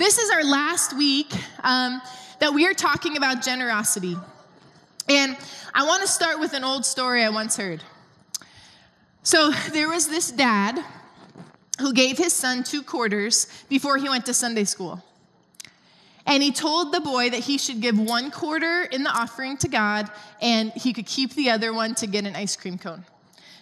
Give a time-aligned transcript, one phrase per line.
[0.00, 1.30] This is our last week
[1.62, 2.00] um,
[2.38, 4.16] that we are talking about generosity.
[5.10, 5.36] And
[5.74, 7.82] I want to start with an old story I once heard.
[9.24, 10.82] So there was this dad
[11.80, 15.04] who gave his son two quarters before he went to Sunday school.
[16.24, 19.68] And he told the boy that he should give one quarter in the offering to
[19.68, 20.10] God
[20.40, 23.04] and he could keep the other one to get an ice cream cone.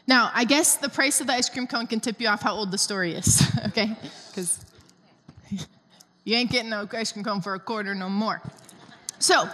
[0.07, 2.55] Now, I guess the price of the ice cream cone can tip you off how
[2.55, 3.97] old the story is, okay?
[4.29, 4.65] Because
[6.29, 8.43] you ain't getting no ice cream cone for a quarter no more.
[9.19, 9.49] So,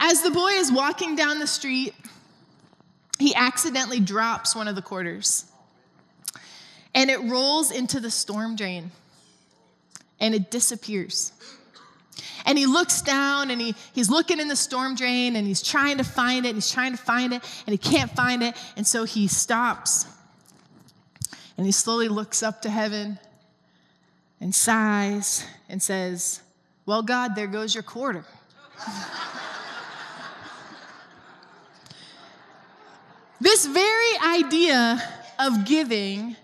[0.00, 1.94] as the boy is walking down the street,
[3.18, 5.44] he accidentally drops one of the quarters
[6.94, 8.92] and it rolls into the storm drain
[10.18, 11.32] and it disappears.
[12.46, 15.98] And he looks down and he, he's looking in the storm drain and he's trying
[15.98, 18.56] to find it and he's trying to find it and he can't find it.
[18.78, 20.06] And so he stops
[21.58, 23.18] and he slowly looks up to heaven
[24.40, 26.40] and sighs and says,
[26.84, 28.24] Well, God, there goes your quarter.
[33.40, 35.02] this very idea
[35.38, 36.36] of giving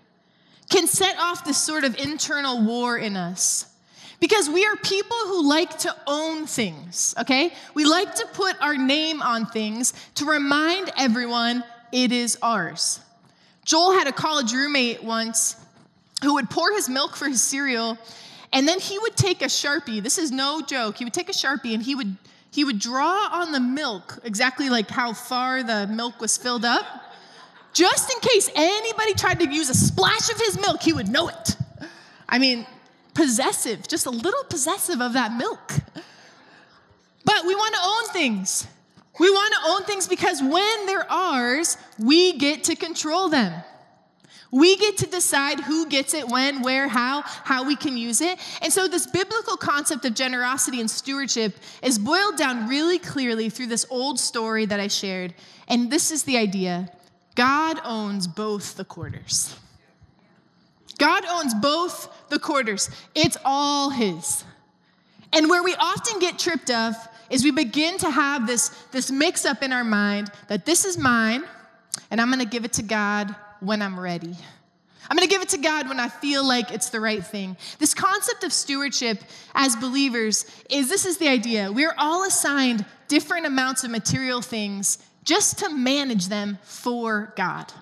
[0.70, 3.66] can set off this sort of internal war in us
[4.20, 7.52] because we are people who like to own things, okay?
[7.74, 13.00] We like to put our name on things to remind everyone it is ours.
[13.64, 15.56] Joel had a college roommate once
[16.22, 17.98] who would pour his milk for his cereal,
[18.52, 20.02] and then he would take a Sharpie.
[20.02, 20.98] This is no joke.
[20.98, 22.16] He would take a Sharpie and he would
[22.50, 26.84] he would draw on the milk exactly like how far the milk was filled up.
[27.72, 31.28] Just in case anybody tried to use a splash of his milk, he would know
[31.28, 31.56] it.
[32.28, 32.66] I mean,
[33.14, 35.72] possessive, just a little possessive of that milk.
[37.24, 38.66] But we want to own things.
[39.18, 43.62] We want to own things because when they're ours, we get to control them.
[44.52, 48.38] We get to decide who gets it, when, where, how, how we can use it.
[48.60, 53.68] And so, this biblical concept of generosity and stewardship is boiled down really clearly through
[53.68, 55.32] this old story that I shared.
[55.68, 56.90] And this is the idea
[57.34, 59.56] God owns both the quarters.
[60.98, 64.44] God owns both the quarters, it's all His.
[65.32, 66.94] And where we often get tripped up
[67.30, 70.98] is we begin to have this, this mix up in our mind that this is
[70.98, 71.42] mine
[72.10, 74.36] and I'm gonna give it to God when I'm ready.
[75.08, 77.56] I'm gonna give it to God when I feel like it's the right thing.
[77.78, 79.22] This concept of stewardship
[79.54, 81.70] as believers is this is the idea.
[81.72, 87.72] We're all assigned different amounts of material things just to manage them for God.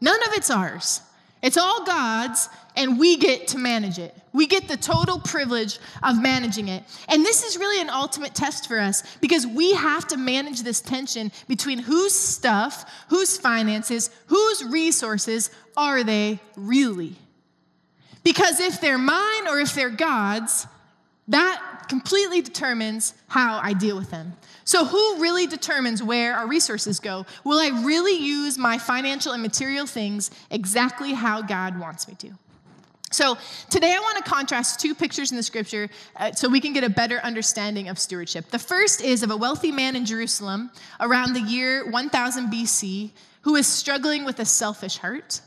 [0.00, 1.00] None of it's ours.
[1.44, 4.16] It's all God's, and we get to manage it.
[4.32, 6.82] We get the total privilege of managing it.
[7.06, 10.80] And this is really an ultimate test for us because we have to manage this
[10.80, 17.14] tension between whose stuff, whose finances, whose resources are they really?
[18.22, 20.66] Because if they're mine or if they're God's,
[21.28, 24.34] that completely determines how I deal with them.
[24.64, 27.26] So, who really determines where our resources go?
[27.44, 32.30] Will I really use my financial and material things exactly how God wants me to?
[33.10, 33.36] So,
[33.70, 36.82] today I want to contrast two pictures in the scripture uh, so we can get
[36.82, 38.50] a better understanding of stewardship.
[38.50, 43.10] The first is of a wealthy man in Jerusalem around the year 1000 BC
[43.42, 45.42] who is struggling with a selfish heart.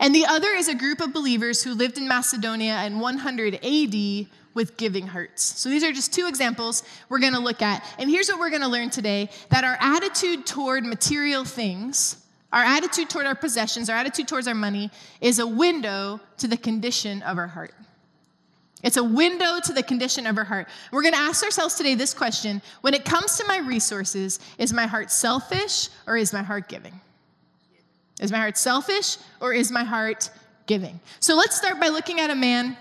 [0.00, 4.26] And the other is a group of believers who lived in Macedonia in 100 AD
[4.58, 5.40] with giving hearts.
[5.40, 7.86] So these are just two examples we're going to look at.
[7.96, 12.16] And here's what we're going to learn today that our attitude toward material things,
[12.52, 16.56] our attitude toward our possessions, our attitude towards our money is a window to the
[16.56, 17.72] condition of our heart.
[18.82, 20.66] It's a window to the condition of our heart.
[20.90, 24.72] We're going to ask ourselves today this question when it comes to my resources, is
[24.72, 27.00] my heart selfish or is my heart giving?
[28.20, 30.30] Is my heart selfish or is my heart
[30.66, 30.98] giving?
[31.20, 32.76] So let's start by looking at a man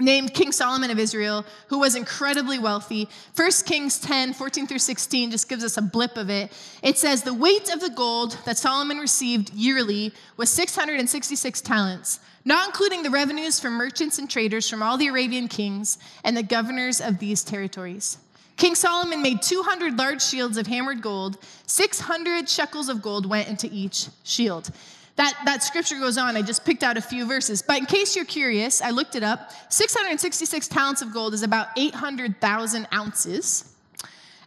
[0.00, 3.08] named King Solomon of Israel, who was incredibly wealthy.
[3.36, 6.52] 1 Kings 10, 14 through 16 just gives us a blip of it.
[6.82, 12.66] It says, The weight of the gold that Solomon received yearly was 666 talents, not
[12.68, 17.00] including the revenues from merchants and traders from all the Arabian kings and the governors
[17.00, 18.18] of these territories.
[18.60, 21.38] King Solomon made 200 large shields of hammered gold.
[21.66, 24.70] 600 shekels of gold went into each shield.
[25.16, 26.36] That, that scripture goes on.
[26.36, 27.62] I just picked out a few verses.
[27.62, 29.50] But in case you're curious, I looked it up.
[29.68, 33.74] 666 talents of gold is about 800,000 ounces.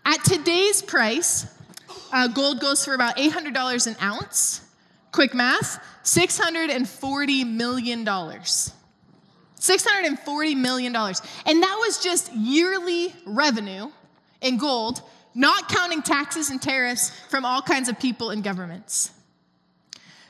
[0.06, 1.45] At today's price,
[2.12, 4.62] uh, gold goes for about $800 an ounce.
[5.12, 8.06] Quick math $640 million.
[9.63, 10.95] $640 million.
[10.95, 13.89] And that was just yearly revenue
[14.42, 15.01] in gold,
[15.33, 19.12] not counting taxes and tariffs from all kinds of people and governments.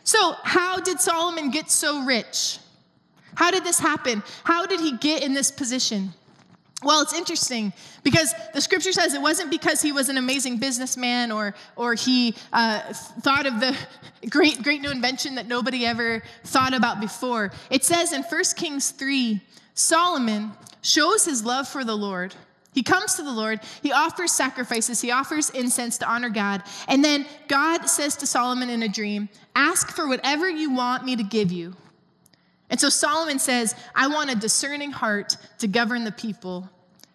[0.04, 2.60] So, how did Solomon get so rich?
[3.36, 4.22] How did this happen?
[4.44, 6.14] How did he get in this position?
[6.84, 7.72] Well, it's interesting
[8.04, 12.36] because the scripture says it wasn't because he was an amazing businessman or, or he
[12.52, 12.82] uh,
[13.22, 13.76] thought of the
[14.30, 17.52] great, great new invention that nobody ever thought about before.
[17.70, 19.42] It says in 1 Kings 3
[19.76, 20.52] Solomon
[20.82, 22.36] shows his love for the Lord.
[22.74, 26.64] He comes to the Lord, he offers sacrifices, he offers incense to honor God.
[26.88, 31.16] And then God says to Solomon in a dream, Ask for whatever you want me
[31.16, 31.76] to give you.
[32.70, 36.68] And so Solomon says, I want a discerning heart to govern the people,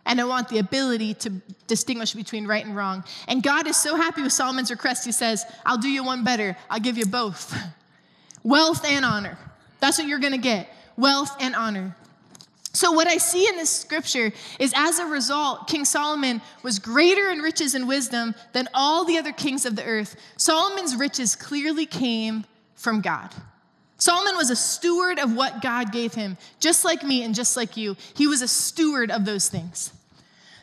[0.06, 1.30] and I want the ability to
[1.66, 3.02] distinguish between right and wrong.
[3.26, 6.56] And God is so happy with Solomon's request, he says, I'll do you one better.
[6.70, 7.56] I'll give you both
[8.44, 9.36] wealth and honor.
[9.80, 11.96] That's what you're gonna get wealth and honor.
[12.72, 17.30] So, what I see in this scripture is as a result, King Solomon was greater
[17.30, 20.16] in riches and wisdom than all the other kings of the earth.
[20.36, 22.44] Solomon's riches clearly came
[22.74, 23.30] from God.
[23.96, 27.76] Solomon was a steward of what God gave him, just like me and just like
[27.76, 27.96] you.
[28.14, 29.92] He was a steward of those things.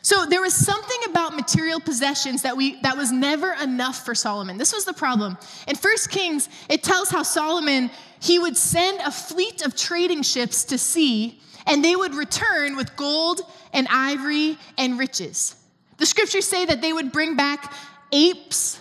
[0.00, 4.56] So there was something about material possessions that we that was never enough for Solomon.
[4.56, 5.36] This was the problem.
[5.66, 10.64] In 1 Kings, it tells how Solomon he would send a fleet of trading ships
[10.66, 13.40] to sea and they would return with gold
[13.72, 15.56] and ivory and riches.
[15.98, 17.72] The scriptures say that they would bring back
[18.12, 18.78] apes.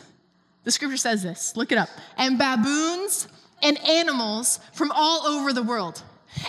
[0.63, 3.27] The scripture says this, look it up, and baboons
[3.61, 6.01] and animals from all over the world.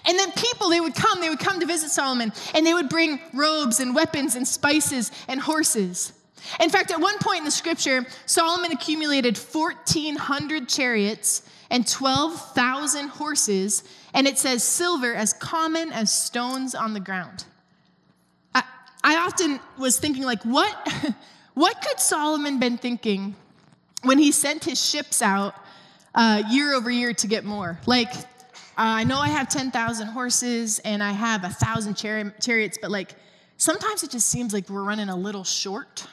[0.07, 2.89] And then people, they would come, they would come to visit Solomon, and they would
[2.89, 6.13] bring robes and weapons and spices and horses.
[6.61, 13.83] In fact, at one point in the scripture, Solomon accumulated 1,400 chariots and 12,000 horses,
[14.15, 17.45] and it says silver as common as stones on the ground.
[18.55, 18.63] I,
[19.03, 20.75] I often was thinking, like, what,
[21.55, 23.35] what could Solomon been thinking
[24.03, 25.55] when he sent his ships out
[26.15, 27.79] uh, year over year to get more?
[27.87, 28.23] Like, uh,
[28.77, 33.15] I know I have 10,000 horses and I have a thousand chari- chariots, but like,
[33.57, 36.07] sometimes it just seems like we're running a little short.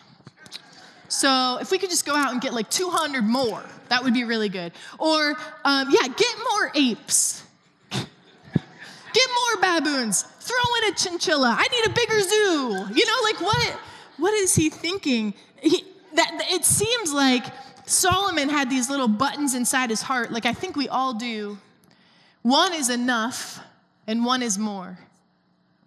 [1.13, 4.23] So if we could just go out and get like 200 more, that would be
[4.23, 4.71] really good.
[4.97, 7.43] Or, um, yeah, get more apes.
[7.91, 10.23] Get more baboons.
[10.23, 11.55] Throw in a chinchilla.
[11.55, 12.95] I need a bigger zoo.
[12.95, 13.79] You know, like what?
[14.17, 15.35] What is he thinking?
[15.61, 15.83] He,
[16.15, 17.45] that it seems like
[17.85, 21.59] Solomon had these little buttons inside his heart, like I think we all do.
[22.41, 23.59] One is enough,
[24.07, 24.97] and one is more.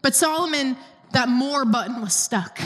[0.03, 0.77] But Solomon,
[1.11, 2.61] that more button was stuck.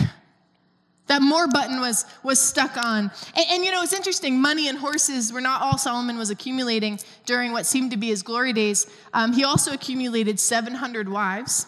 [1.10, 3.10] That more button was, was stuck on.
[3.34, 4.40] And, and, you know, it's interesting.
[4.40, 8.22] Money and horses were not all Solomon was accumulating during what seemed to be his
[8.22, 8.86] glory days.
[9.12, 11.66] Um, he also accumulated 700 wives,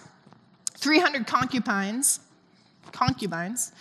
[0.76, 2.20] 300 concubines.
[2.92, 3.72] Concubines.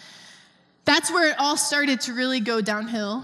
[0.85, 3.23] That's where it all started to really go downhill.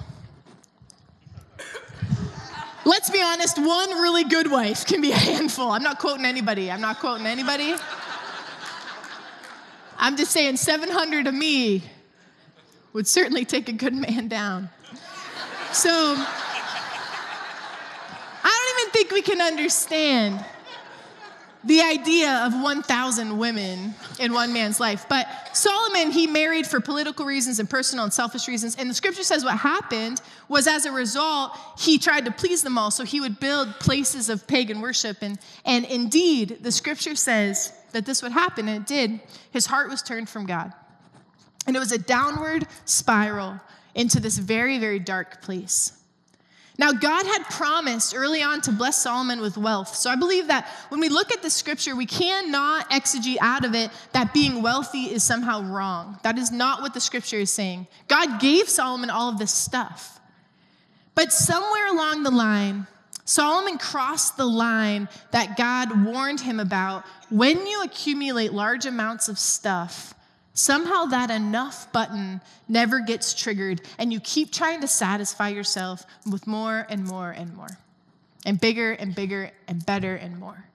[2.86, 5.72] Let's be honest, one really good wife can be a handful.
[5.72, 6.70] I'm not quoting anybody.
[6.70, 7.74] I'm not quoting anybody.
[9.98, 11.82] I'm just saying 700 of me
[12.98, 14.70] would certainly take a good man down.
[15.72, 16.16] So,
[18.44, 20.44] I don't even think we can understand
[21.64, 25.06] the idea of 1,000 women in one man's life.
[25.08, 28.76] But Solomon, he married for political reasons and personal and selfish reasons.
[28.78, 32.80] And the scripture says what happened was as a result, he tried to please them
[32.80, 32.90] all.
[32.90, 35.18] So he would build places of pagan worship.
[35.22, 39.20] And, and indeed, the scripture says that this would happen, and it did.
[39.52, 40.74] His heart was turned from God.
[41.68, 43.60] And it was a downward spiral
[43.94, 45.94] into this very, very dark place.
[46.80, 49.96] Now, God had promised early on to bless Solomon with wealth.
[49.96, 53.74] So I believe that when we look at the scripture, we cannot exegete out of
[53.74, 56.20] it that being wealthy is somehow wrong.
[56.22, 57.88] That is not what the scripture is saying.
[58.08, 60.20] God gave Solomon all of this stuff.
[61.16, 62.86] But somewhere along the line,
[63.26, 67.06] Solomon crossed the line that God warned him about.
[67.32, 70.14] When you accumulate large amounts of stuff,
[70.58, 76.48] Somehow that enough button never gets triggered, and you keep trying to satisfy yourself with
[76.48, 77.78] more and more and more,
[78.44, 80.66] and bigger and bigger and better and more.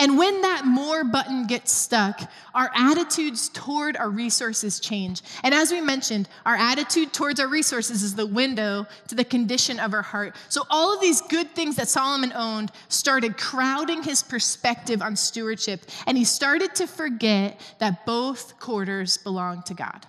[0.00, 2.22] And when that more button gets stuck,
[2.54, 5.20] our attitudes toward our resources change.
[5.44, 9.78] And as we mentioned, our attitude towards our resources is the window to the condition
[9.78, 10.36] of our heart.
[10.48, 15.82] So all of these good things that Solomon owned started crowding his perspective on stewardship,
[16.06, 20.06] and he started to forget that both quarters belong to God.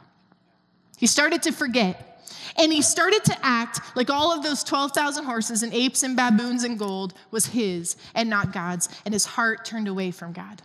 [0.98, 2.11] He started to forget
[2.58, 6.64] and he started to act like all of those 12,000 horses and apes and baboons
[6.64, 10.62] and gold was his and not God's, and his heart turned away from God.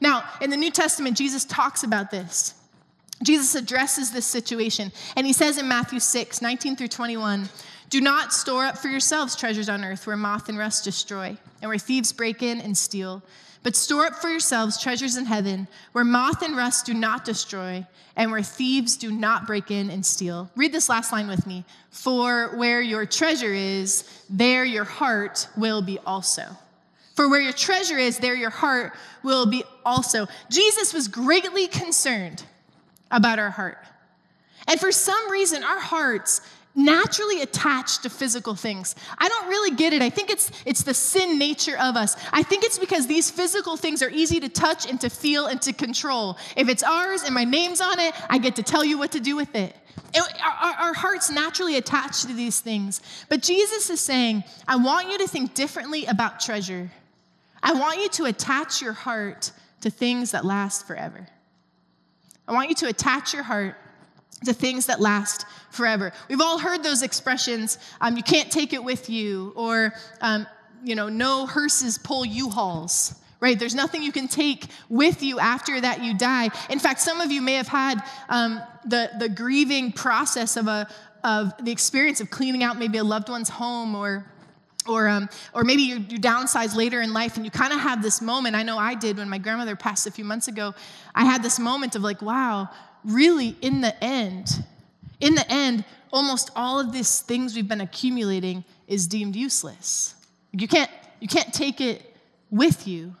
[0.00, 2.54] Now, in the New Testament, Jesus talks about this.
[3.22, 7.48] Jesus addresses this situation, and he says in Matthew 6 19 through 21,
[7.88, 11.68] Do not store up for yourselves treasures on earth where moth and rust destroy, and
[11.68, 13.22] where thieves break in and steal
[13.64, 17.86] But store up for yourselves treasures in heaven, where moth and rust do not destroy,
[18.14, 20.50] and where thieves do not break in and steal.
[20.54, 21.64] Read this last line with me.
[21.90, 26.44] For where your treasure is, there your heart will be also.
[27.14, 28.92] For where your treasure is, there your heart
[29.22, 30.28] will be also.
[30.50, 32.44] Jesus was greatly concerned
[33.10, 33.78] about our heart.
[34.68, 36.42] And for some reason, our hearts
[36.74, 38.96] naturally attached to physical things.
[39.18, 40.02] I don't really get it.
[40.02, 42.16] I think it's it's the sin nature of us.
[42.32, 45.60] I think it's because these physical things are easy to touch and to feel and
[45.62, 46.36] to control.
[46.56, 49.20] If it's ours and my name's on it, I get to tell you what to
[49.20, 49.76] do with it.
[50.14, 53.00] it our, our hearts naturally attached to these things.
[53.28, 56.90] But Jesus is saying, I want you to think differently about treasure.
[57.62, 59.52] I want you to attach your heart
[59.82, 61.26] to things that last forever.
[62.46, 63.76] I want you to attach your heart
[64.44, 66.12] to things that last forever.
[66.28, 70.46] We've all heard those expressions um, you can't take it with you, or, um,
[70.82, 73.14] you know, no hearses pull U hauls.
[73.40, 73.58] Right?
[73.58, 76.48] There's nothing you can take with you after that you die.
[76.70, 80.88] In fact, some of you may have had um, the, the grieving process of, a,
[81.22, 84.24] of the experience of cleaning out maybe a loved one's home or
[84.86, 88.02] or, um, or maybe you, you downsize later in life and you kind of have
[88.02, 88.54] this moment.
[88.54, 90.74] I know I did when my grandmother passed a few months ago.
[91.14, 92.68] I had this moment of like, wow,
[93.04, 94.64] really, in the end,
[95.20, 100.14] in the end, almost all of these things we've been accumulating is deemed useless.
[100.52, 102.14] You can't, you can't take it
[102.50, 103.14] with you.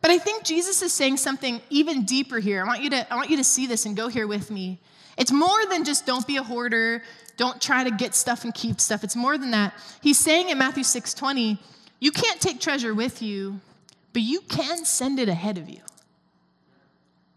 [0.00, 2.62] But I think Jesus is saying something even deeper here.
[2.62, 4.78] I want you to, I want you to see this and go here with me.
[5.16, 7.02] It's more than just don't be a hoarder,
[7.36, 9.02] don't try to get stuff and keep stuff.
[9.04, 9.72] It's more than that.
[10.02, 11.58] He's saying in Matthew 6 20,
[12.00, 13.60] you can't take treasure with you,
[14.12, 15.80] but you can send it ahead of you.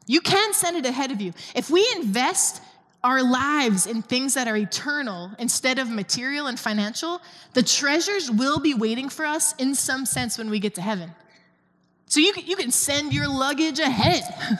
[0.07, 1.33] You can send it ahead of you.
[1.53, 2.61] If we invest
[3.03, 7.21] our lives in things that are eternal instead of material and financial,
[7.53, 11.11] the treasures will be waiting for us in some sense when we get to heaven.
[12.07, 14.23] So you can, you can send your luggage ahead.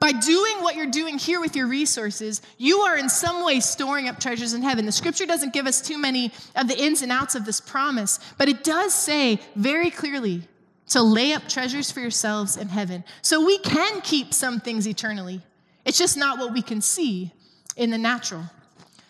[0.00, 4.08] By doing what you're doing here with your resources, you are in some way storing
[4.08, 4.86] up treasures in heaven.
[4.86, 8.18] The scripture doesn't give us too many of the ins and outs of this promise,
[8.38, 10.48] but it does say very clearly
[10.90, 13.04] to lay up treasures for yourselves in heaven.
[13.22, 15.40] So we can keep some things eternally.
[15.84, 17.32] It's just not what we can see
[17.76, 18.44] in the natural.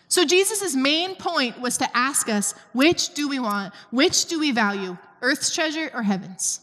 [0.07, 3.73] So Jesus' main point was to ask us which do we want?
[3.91, 4.97] Which do we value?
[5.21, 6.61] Earth's treasure or heaven's?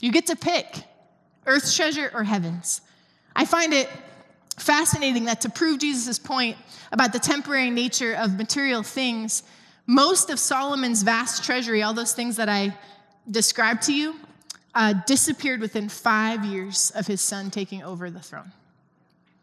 [0.00, 0.84] You get to pick
[1.46, 2.80] earth's treasure or heaven's.
[3.36, 3.88] I find it
[4.58, 6.56] fascinating that to prove Jesus' point
[6.92, 9.42] about the temporary nature of material things,
[9.86, 12.76] most of Solomon's vast treasury, all those things that I
[13.30, 14.16] described to you,
[14.74, 18.52] uh, disappeared within five years of his son taking over the throne.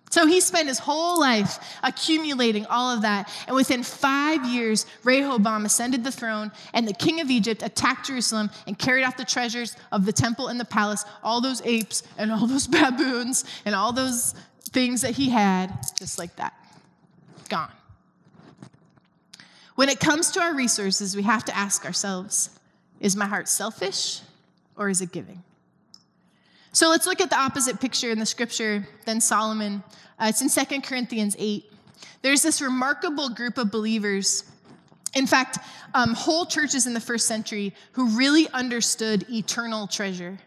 [0.10, 3.30] So he spent his whole life accumulating all of that.
[3.46, 8.50] And within five years, Rehoboam ascended the throne, and the king of Egypt attacked Jerusalem
[8.68, 12.32] and carried off the treasures of the temple and the palace, all those apes and
[12.32, 14.34] all those baboons and all those
[14.70, 16.54] things that he had, just like that.
[17.50, 17.72] Gone.
[19.76, 22.50] When it comes to our resources, we have to ask ourselves
[23.00, 24.22] is my heart selfish
[24.78, 25.44] or is it giving?
[26.72, 29.84] So let's look at the opposite picture in the scripture than Solomon.
[30.20, 31.66] Uh, it's in 2 Corinthians 8.
[32.22, 34.44] There's this remarkable group of believers,
[35.16, 35.58] in fact,
[35.94, 40.38] um, whole churches in the first century who really understood eternal treasure.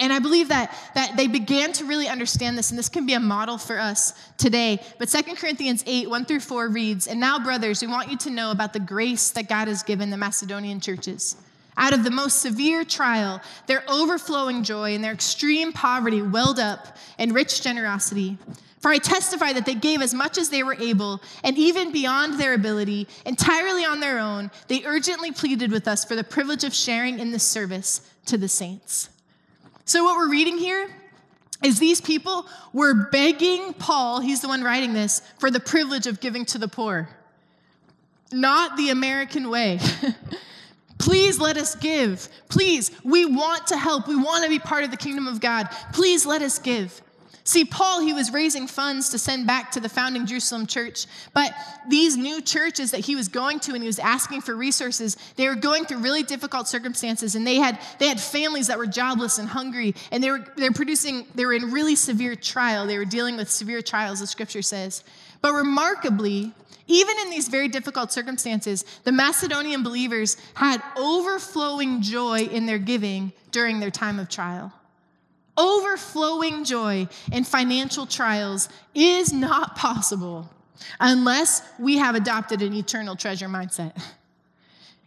[0.00, 3.14] And I believe that, that they began to really understand this, and this can be
[3.14, 4.80] a model for us today.
[4.98, 8.30] But 2 Corinthians 8, 1 through 4 reads, And now, brothers, we want you to
[8.30, 11.36] know about the grace that God has given the Macedonian churches.
[11.78, 16.96] Out of the most severe trial, their overflowing joy and their extreme poverty welled up
[17.18, 18.38] in rich generosity.
[18.80, 22.38] For I testify that they gave as much as they were able, and even beyond
[22.38, 26.74] their ability, entirely on their own, they urgently pleaded with us for the privilege of
[26.74, 29.08] sharing in this service to the saints.
[29.84, 30.88] So, what we're reading here
[31.64, 36.20] is these people were begging Paul, he's the one writing this, for the privilege of
[36.20, 37.08] giving to the poor.
[38.32, 39.78] Not the American way.
[41.06, 42.28] Please let us give.
[42.48, 44.08] Please, we want to help.
[44.08, 45.68] We want to be part of the kingdom of God.
[45.92, 47.00] Please let us give.
[47.44, 51.06] See, Paul, he was raising funds to send back to the founding Jerusalem church.
[51.32, 51.54] But
[51.88, 55.46] these new churches that he was going to and he was asking for resources, they
[55.46, 57.36] were going through really difficult circumstances.
[57.36, 59.94] And they had, they had families that were jobless and hungry.
[60.10, 62.84] And they were, they were producing, they were in really severe trial.
[62.84, 65.04] They were dealing with severe trials, the scripture says.
[65.40, 66.52] But remarkably,
[66.86, 73.32] even in these very difficult circumstances, the Macedonian believers had overflowing joy in their giving
[73.50, 74.72] during their time of trial.
[75.56, 80.50] Overflowing joy in financial trials is not possible
[81.00, 84.00] unless we have adopted an eternal treasure mindset.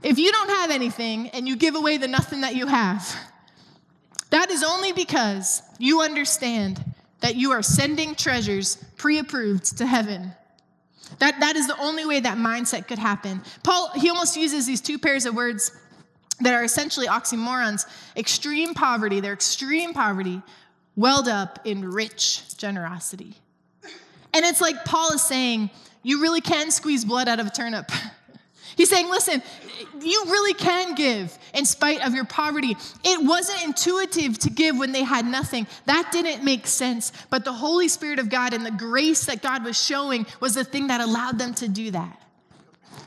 [0.02, 3.16] If you don't have anything and you give away the nothing that you have,
[4.30, 6.84] That is only because you understand
[7.22, 10.34] that you are sending treasures pre approved to heaven.
[11.18, 13.42] That, that is the only way that mindset could happen.
[13.64, 15.72] Paul, he almost uses these two pairs of words
[16.42, 17.86] that are essentially oxymorons
[18.16, 20.42] extreme poverty, they're extreme poverty,
[20.96, 23.36] welled up in rich generosity.
[24.34, 25.70] And it's like Paul is saying,
[26.04, 27.92] you really can squeeze blood out of a turnip.
[28.80, 29.44] He's saying, listen,
[30.00, 32.78] you really can give in spite of your poverty.
[33.04, 35.68] It wasn't intuitive to give when they had nothing.
[35.84, 37.12] That didn't make sense.
[37.30, 40.64] But the Holy Spirit of God and the grace that God was showing was the
[40.64, 42.22] thing that allowed them to do that.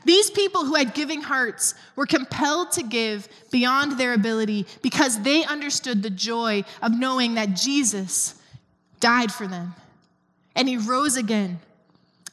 [0.05, 5.43] These people who had giving hearts were compelled to give beyond their ability because they
[5.43, 8.35] understood the joy of knowing that Jesus
[8.99, 9.73] died for them
[10.55, 11.57] and he rose again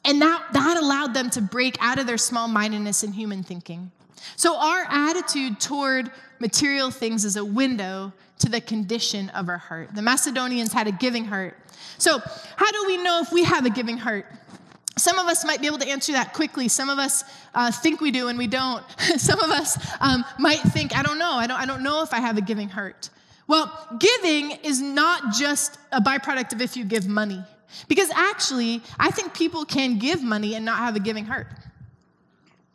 [0.05, 3.91] and that, that allowed them to break out of their small mindedness and human thinking.
[4.37, 9.95] So, our attitude toward material things is a window to the condition of our heart.
[9.95, 11.57] The Macedonians had a giving heart.
[11.99, 12.19] So,
[12.57, 14.27] how do we know if we have a giving heart?
[14.97, 16.69] Some of us might be able to answer that quickly.
[16.69, 18.85] Some of us uh, think we do and we don't.
[19.17, 21.33] Some of us um, might think, I don't know.
[21.33, 23.09] I don't, I don't know if I have a giving heart.
[23.47, 27.43] Well, giving is not just a byproduct of if you give money.
[27.89, 31.47] Because actually, I think people can give money and not have a giving heart.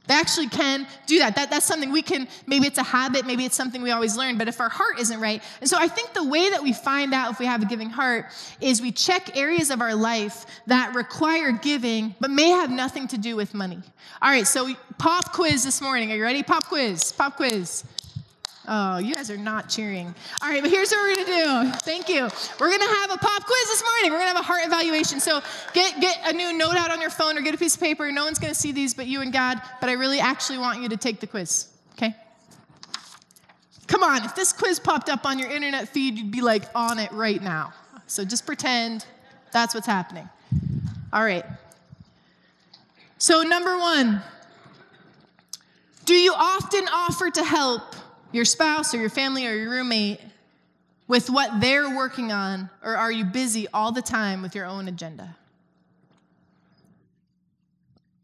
[0.07, 1.35] They actually can do that.
[1.35, 1.49] that.
[1.49, 4.47] That's something we can, maybe it's a habit, maybe it's something we always learn, but
[4.47, 5.41] if our heart isn't right.
[5.61, 7.89] And so I think the way that we find out if we have a giving
[7.89, 8.27] heart
[8.61, 13.17] is we check areas of our life that require giving, but may have nothing to
[13.17, 13.79] do with money.
[14.21, 16.11] All right, so pop quiz this morning.
[16.11, 16.43] Are you ready?
[16.43, 17.83] Pop quiz, pop quiz.
[18.67, 20.13] Oh, you guys are not cheering.
[20.41, 21.77] All right, but here's what we're gonna do.
[21.79, 22.29] Thank you.
[22.59, 24.11] We're gonna have a pop quiz this morning.
[24.11, 25.19] We're gonna have a heart evaluation.
[25.19, 25.41] So
[25.73, 28.11] get get a new note out on your phone or get a piece of paper.
[28.11, 29.61] No one's gonna see these but you and God.
[29.81, 31.67] But I really actually want you to take the quiz.
[31.93, 32.15] Okay?
[33.87, 36.99] Come on, if this quiz popped up on your internet feed, you'd be like on
[36.99, 37.73] it right now.
[38.07, 39.05] So just pretend
[39.51, 40.27] that's what's happening.
[41.13, 41.45] All right.
[43.17, 44.21] So number one,
[46.05, 47.95] do you often offer to help?
[48.35, 50.19] Your spouse or your family or your roommate
[51.07, 54.87] with what they're working on, or are you busy all the time with your own
[54.87, 55.35] agenda?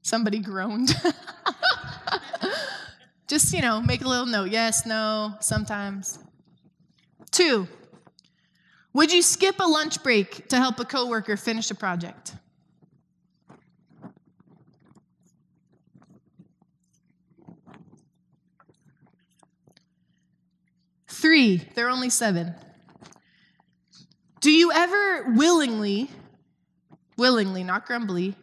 [0.02, 0.96] Somebody groaned.
[3.28, 6.20] Just, you know, make a little note yes, no, sometimes.
[7.30, 7.68] Two,
[8.94, 12.34] would you skip a lunch break to help a coworker finish a project?
[21.22, 22.56] Three, there are only seven.
[24.40, 26.10] Do you ever willingly,
[27.16, 28.36] willingly, not grumbly,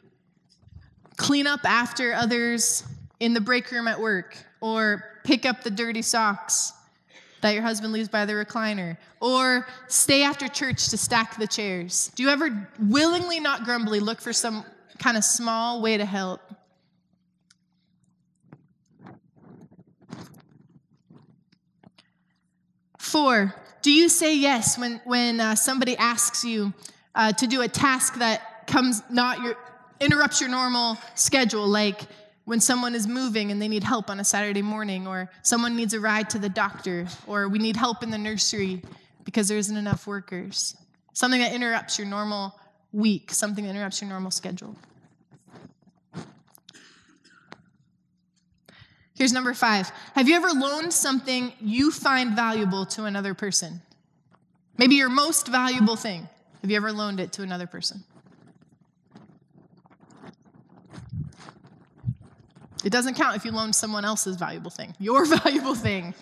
[1.16, 2.84] clean up after others
[3.18, 6.72] in the break room at work, or pick up the dirty socks
[7.40, 12.12] that your husband leaves by the recliner, or stay after church to stack the chairs?
[12.14, 14.64] Do you ever willingly, not grumbly, look for some
[15.00, 16.40] kind of small way to help?
[23.18, 23.52] Four,
[23.82, 26.72] do you say yes when, when uh, somebody asks you
[27.16, 29.56] uh, to do a task that comes not your,
[29.98, 32.02] interrupts your normal schedule, like
[32.44, 35.94] when someone is moving and they need help on a Saturday morning, or someone needs
[35.94, 38.82] a ride to the doctor, or we need help in the nursery
[39.24, 40.76] because there isn't enough workers?
[41.12, 42.54] Something that interrupts your normal
[42.92, 44.76] week, something that interrupts your normal schedule.
[49.18, 53.82] Here's number five Have you ever loaned something you find valuable to another person?
[54.78, 56.28] Maybe your most valuable thing.
[56.62, 58.04] Have you ever loaned it to another person?
[62.84, 66.14] It doesn't count if you loan someone else's valuable thing, your valuable thing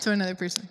[0.00, 0.66] to another person.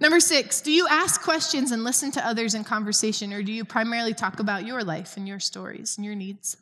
[0.00, 3.64] Number six, do you ask questions and listen to others in conversation, or do you
[3.64, 6.56] primarily talk about your life and your stories and your needs?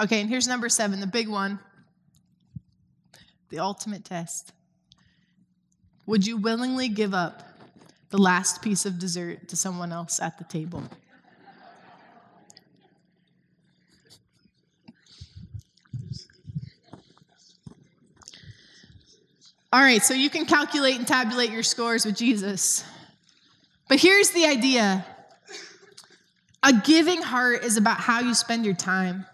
[0.00, 1.58] Okay, and here's number seven, the big one
[3.50, 4.52] the ultimate test.
[6.06, 7.42] Would you willingly give up
[8.10, 10.82] the last piece of dessert to someone else at the table?
[19.70, 22.84] All right, so you can calculate and tabulate your scores with Jesus.
[23.88, 25.04] But here's the idea
[26.62, 29.26] a giving heart is about how you spend your time.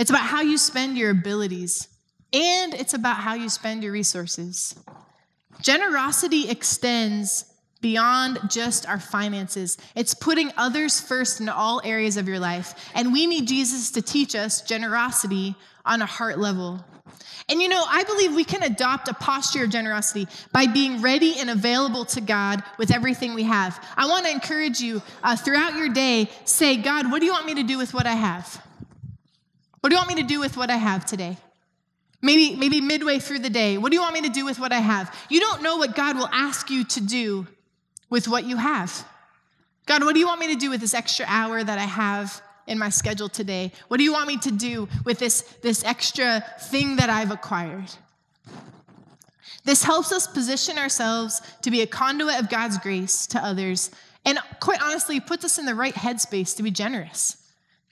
[0.00, 1.86] It's about how you spend your abilities,
[2.32, 4.74] and it's about how you spend your resources.
[5.60, 7.44] Generosity extends
[7.82, 9.76] beyond just our finances.
[9.94, 12.90] It's putting others first in all areas of your life.
[12.94, 16.82] And we need Jesus to teach us generosity on a heart level.
[17.50, 21.34] And you know, I believe we can adopt a posture of generosity by being ready
[21.38, 23.86] and available to God with everything we have.
[23.98, 27.44] I want to encourage you uh, throughout your day, say, God, what do you want
[27.44, 28.62] me to do with what I have?
[29.80, 31.36] What do you want me to do with what I have today?
[32.22, 34.72] Maybe, maybe midway through the day, what do you want me to do with what
[34.72, 35.14] I have?
[35.30, 37.46] You don't know what God will ask you to do
[38.10, 39.06] with what you have.
[39.86, 42.42] God, what do you want me to do with this extra hour that I have
[42.66, 43.72] in my schedule today?
[43.88, 47.90] What do you want me to do with this, this extra thing that I've acquired?
[49.64, 53.90] This helps us position ourselves to be a conduit of God's grace to others,
[54.24, 57.39] and quite honestly, puts us in the right headspace to be generous.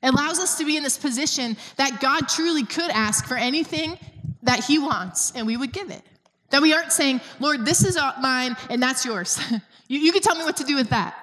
[0.02, 3.98] It allows us to be in this position that God truly could ask for anything
[4.42, 6.02] that He wants, and we would give it.
[6.50, 9.38] That we aren't saying, Lord, this is mine and that's yours.
[9.88, 11.14] you, you can tell me what to do with that.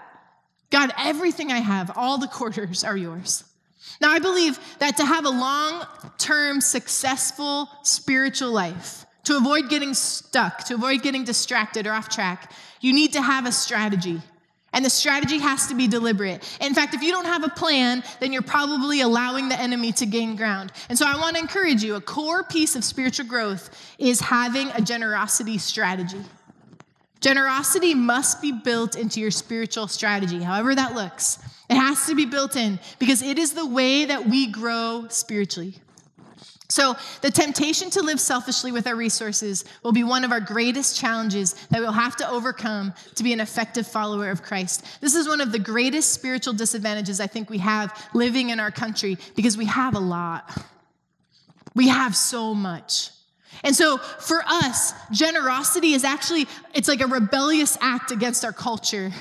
[0.69, 3.43] God, everything I have, all the quarters are yours.
[4.01, 5.85] Now, I believe that to have a long
[6.17, 12.51] term, successful spiritual life, to avoid getting stuck, to avoid getting distracted or off track,
[12.81, 14.21] you need to have a strategy.
[14.75, 16.43] And the strategy has to be deliberate.
[16.59, 20.05] In fact, if you don't have a plan, then you're probably allowing the enemy to
[20.05, 20.73] gain ground.
[20.89, 24.69] And so I want to encourage you a core piece of spiritual growth is having
[24.71, 26.21] a generosity strategy.
[27.21, 31.39] Generosity must be built into your spiritual strategy, however that looks.
[31.69, 35.75] It has to be built in because it is the way that we grow spiritually.
[36.75, 40.99] So, the temptation to live selfishly with our resources will be one of our greatest
[40.99, 44.83] challenges that we'll have to overcome to be an effective follower of Christ.
[44.99, 48.71] This is one of the greatest spiritual disadvantages I think we have living in our
[48.71, 50.65] country because we have a lot.
[51.75, 53.09] We have so much.
[53.63, 59.13] And so for us, generosity is actually it's like a rebellious act against our culture.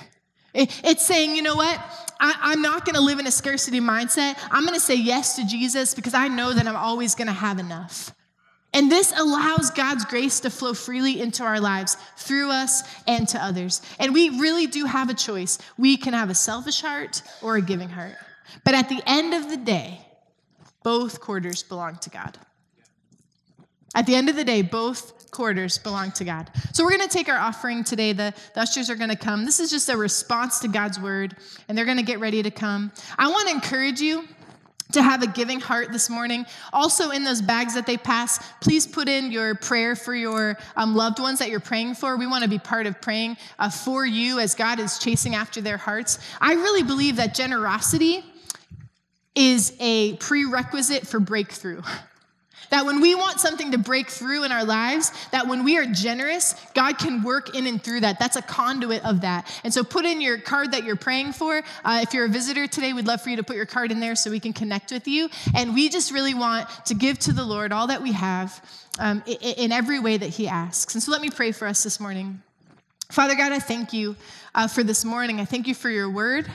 [0.54, 1.80] It's saying, you know what?
[2.20, 4.38] I, am not going to live in a scarcity mindset.
[4.50, 7.32] I'm going to say yes to Jesus because I know that I'm always going to
[7.32, 8.14] have enough.
[8.72, 13.42] And this allows God's grace to flow freely into our lives through us and to
[13.42, 13.82] others.
[14.00, 15.58] And we really do have a choice.
[15.78, 18.16] We can have a selfish heart or a giving heart.
[18.64, 20.00] But at the end of the day,
[20.82, 22.36] both quarters belong to God.
[23.94, 26.50] At the end of the day, both quarters belong to God.
[26.72, 28.12] So we're going to take our offering today.
[28.12, 29.44] The, the ushers are going to come.
[29.44, 31.36] This is just a response to God's word,
[31.68, 32.92] and they're going to get ready to come.
[33.18, 34.24] I want to encourage you
[34.92, 36.46] to have a giving heart this morning.
[36.72, 40.94] Also, in those bags that they pass, please put in your prayer for your um,
[40.94, 42.16] loved ones that you're praying for.
[42.16, 45.60] We want to be part of praying uh, for you as God is chasing after
[45.60, 46.20] their hearts.
[46.40, 48.24] I really believe that generosity
[49.34, 51.82] is a prerequisite for breakthrough.
[52.70, 55.86] That when we want something to break through in our lives, that when we are
[55.86, 58.18] generous, God can work in and through that.
[58.18, 59.50] That's a conduit of that.
[59.64, 61.62] And so put in your card that you're praying for.
[61.84, 64.00] Uh, if you're a visitor today, we'd love for you to put your card in
[64.00, 65.28] there so we can connect with you.
[65.54, 68.62] And we just really want to give to the Lord all that we have
[68.98, 70.94] um, in, every way that He asks.
[70.94, 72.42] And so let me pray for us this morning.
[73.10, 74.16] Father God, I thank you
[74.54, 75.40] uh, for this morning.
[75.40, 76.50] I thank you for your word.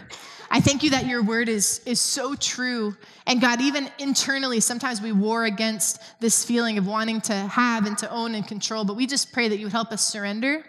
[0.51, 2.95] I thank you that your word is, is so true.
[3.27, 7.97] And God, even internally, sometimes we war against this feeling of wanting to have and
[7.99, 10.65] to own and control, but we just pray that you would help us surrender.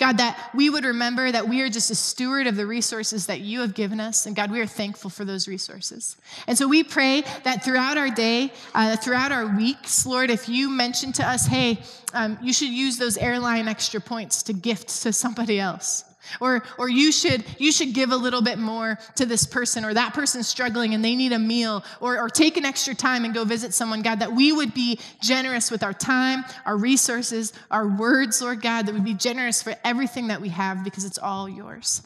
[0.00, 3.40] God, that we would remember that we are just a steward of the resources that
[3.40, 4.26] you have given us.
[4.26, 6.16] And God, we are thankful for those resources.
[6.46, 10.70] And so we pray that throughout our day, uh, throughout our weeks, Lord, if you
[10.70, 11.78] mention to us, hey,
[12.14, 16.04] um, you should use those airline extra points to gift to somebody else.
[16.40, 19.94] Or, or you, should, you should give a little bit more to this person, or
[19.94, 23.34] that person's struggling and they need a meal, or, or take an extra time and
[23.34, 27.88] go visit someone, God, that we would be generous with our time, our resources, our
[27.88, 31.48] words, Lord God, that we'd be generous for everything that we have because it's all
[31.48, 32.02] yours.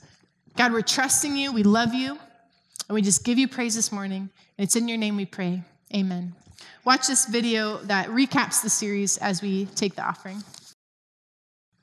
[0.57, 2.12] God, we're trusting you, we love you,
[2.88, 4.31] and we just give you praise this morning.
[4.57, 5.62] And it's in your name we pray.
[5.94, 6.33] Amen.
[6.87, 10.42] Watch this video that recaps the series as we take the offering.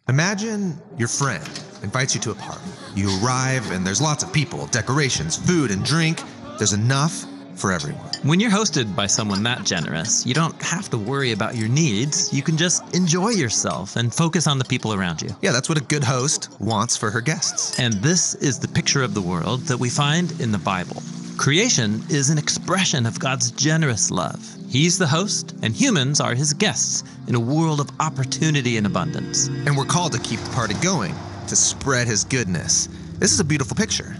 [0.10, 1.48] Imagine your friend
[1.84, 2.72] invites you to a party.
[2.96, 6.24] You arrive, and there's lots of people, decorations, food, and drink.
[6.58, 8.02] There's enough for everyone.
[8.24, 12.32] When you're hosted by someone that generous, you don't have to worry about your needs.
[12.34, 15.30] You can just enjoy yourself and focus on the people around you.
[15.42, 17.80] Yeah, that's what a good host wants for her guests.
[17.80, 21.02] And this is the picture of the world that we find in the Bible.
[21.38, 24.40] Creation is an expression of God's generous love.
[24.70, 29.48] He's the host, and humans are his guests in a world of opportunity and abundance.
[29.48, 31.16] And we're called to keep the party going,
[31.48, 32.88] to spread his goodness.
[33.18, 34.16] This is a beautiful picture.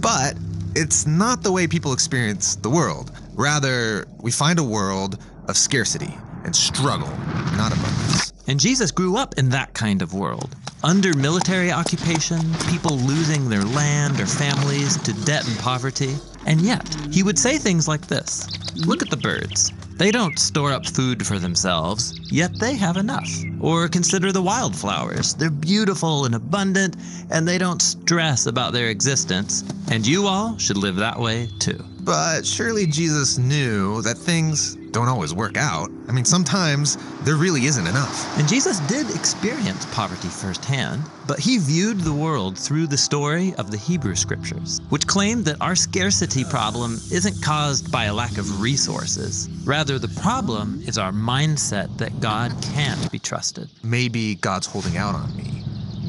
[0.00, 0.34] But
[0.76, 3.10] it's not the way people experience the world.
[3.32, 7.08] Rather, we find a world of scarcity and struggle,
[7.56, 8.34] not abundance.
[8.46, 12.38] And Jesus grew up in that kind of world under military occupation,
[12.70, 16.14] people losing their land or families to debt and poverty.
[16.46, 18.46] And yet, he would say things like this
[18.86, 19.72] Look at the birds.
[19.96, 23.28] They don't store up food for themselves, yet they have enough.
[23.60, 25.32] Or consider the wildflowers.
[25.34, 26.96] They're beautiful and abundant,
[27.30, 29.64] and they don't stress about their existence.
[29.90, 31.82] And you all should live that way too.
[32.00, 35.90] But surely Jesus knew that things don't always work out.
[36.08, 38.38] I mean, sometimes there really isn't enough.
[38.38, 43.70] And Jesus did experience poverty firsthand, but he viewed the world through the story of
[43.70, 48.60] the Hebrew scriptures, which claimed that our scarcity problem isn't caused by a lack of
[48.60, 49.48] resources.
[49.64, 53.68] Rather, the problem is our mindset that God can't be trusted.
[53.82, 55.55] Maybe God's holding out on me.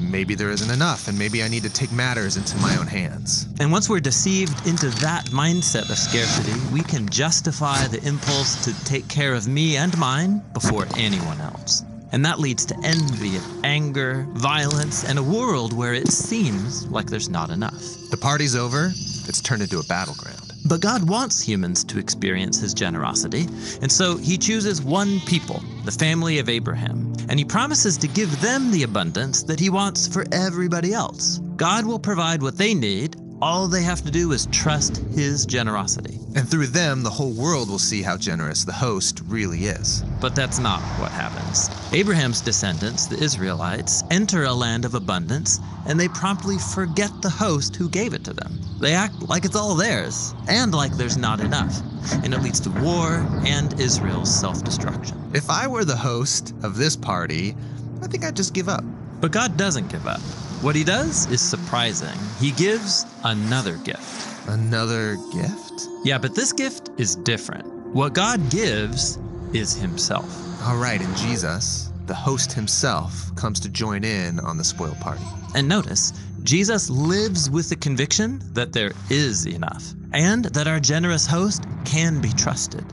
[0.09, 3.47] Maybe there isn't enough, and maybe I need to take matters into my own hands.
[3.59, 8.85] And once we're deceived into that mindset of scarcity, we can justify the impulse to
[8.85, 11.83] take care of me and mine before anyone else.
[12.13, 17.29] And that leads to envy, anger, violence, and a world where it seems like there's
[17.29, 17.83] not enough.
[18.09, 20.46] The party's over, it's turned into a battleground.
[20.65, 23.47] But God wants humans to experience his generosity,
[23.81, 28.41] and so he chooses one people, the family of Abraham, and he promises to give
[28.41, 31.39] them the abundance that he wants for everybody else.
[31.55, 33.15] God will provide what they need.
[33.39, 36.17] All they have to do is trust his generosity.
[36.35, 40.03] And through them, the whole world will see how generous the host really is.
[40.19, 41.69] But that's not what happens.
[41.93, 47.75] Abraham's descendants, the Israelites, enter a land of abundance, and they promptly forget the host
[47.75, 48.59] who gave it to them.
[48.79, 51.79] They act like it's all theirs, and like there's not enough.
[52.23, 55.15] And it leads to war and Israel's self destruction.
[55.35, 57.55] If I were the host of this party,
[58.01, 58.83] I think I'd just give up.
[59.21, 60.21] But God doesn't give up.
[60.61, 62.17] What he does is surprising.
[62.39, 64.49] He gives another gift.
[64.49, 65.87] Another gift?
[66.03, 67.67] Yeah, but this gift is different.
[67.93, 69.19] What God gives
[69.53, 70.25] is himself.
[70.63, 75.23] All right, and Jesus, the host himself, comes to join in on the spoil party.
[75.53, 81.27] And notice, Jesus lives with the conviction that there is enough and that our generous
[81.27, 82.85] host can be trusted.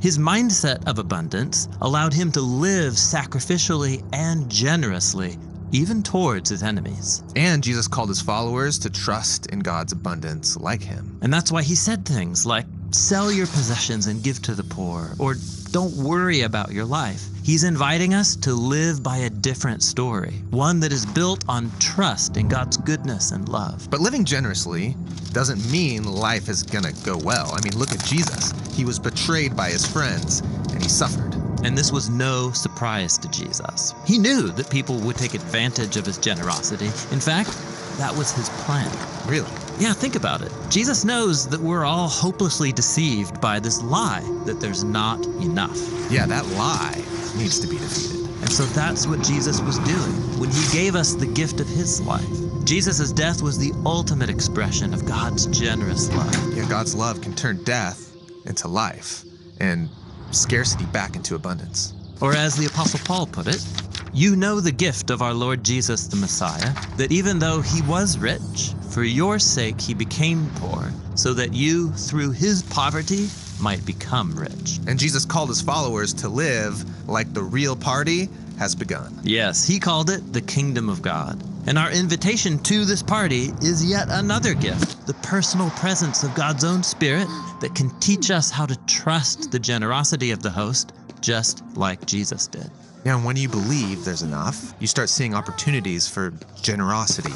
[0.00, 5.38] His mindset of abundance allowed him to live sacrificially and generously,
[5.72, 7.22] even towards his enemies.
[7.36, 11.18] And Jesus called his followers to trust in God's abundance like him.
[11.22, 15.12] And that's why he said things like, sell your possessions and give to the poor,
[15.18, 15.36] or
[15.70, 17.24] don't worry about your life.
[17.44, 22.36] He's inviting us to live by a different story, one that is built on trust
[22.36, 23.88] in God's goodness and love.
[23.90, 24.96] But living generously
[25.32, 27.52] doesn't mean life is gonna go well.
[27.54, 28.52] I mean, look at Jesus.
[28.74, 31.29] He was betrayed by his friends and he suffered.
[31.62, 33.94] And this was no surprise to Jesus.
[34.06, 36.86] He knew that people would take advantage of his generosity.
[36.86, 37.50] In fact,
[37.98, 38.90] that was his plan.
[39.28, 39.50] Really?
[39.78, 40.52] Yeah, think about it.
[40.70, 45.78] Jesus knows that we're all hopelessly deceived by this lie that there's not enough.
[46.10, 47.02] Yeah, that lie
[47.36, 48.20] needs to be defeated.
[48.40, 52.00] And so that's what Jesus was doing when he gave us the gift of his
[52.00, 52.26] life.
[52.64, 56.56] Jesus' death was the ultimate expression of God's generous love.
[56.56, 59.24] Yeah, God's love can turn death into life
[59.60, 59.90] and
[60.30, 61.94] scarcity back into abundance.
[62.20, 63.64] Or as the Apostle Paul put it,
[64.12, 68.18] you know the gift of our Lord Jesus the Messiah, that even though he was
[68.18, 73.28] rich, for your sake he became poor, so that you, through his poverty,
[73.60, 74.80] might become rich.
[74.86, 79.18] And Jesus called his followers to live like the real party has begun.
[79.22, 81.42] Yes, he called it the kingdom of God.
[81.66, 86.64] And our invitation to this party is yet another gift the personal presence of God's
[86.64, 87.28] own Spirit
[87.60, 92.46] that can teach us how to trust the generosity of the host, just like Jesus
[92.46, 92.70] did.
[93.04, 97.32] Yeah, and when you believe there's enough, you start seeing opportunities for generosity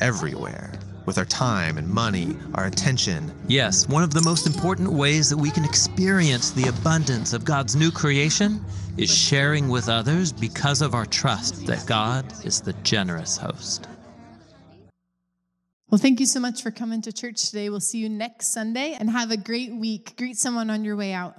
[0.00, 0.72] everywhere
[1.06, 3.32] with our time and money, our attention.
[3.48, 7.76] Yes, one of the most important ways that we can experience the abundance of God's
[7.76, 8.62] new creation
[8.96, 13.88] is sharing with others because of our trust that God is the generous host.
[15.88, 17.70] Well, thank you so much for coming to church today.
[17.70, 20.16] We'll see you next Sunday and have a great week.
[20.16, 21.36] Greet someone on your way out.